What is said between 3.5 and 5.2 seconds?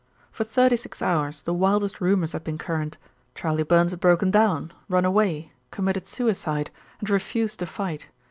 Burns had broken down, run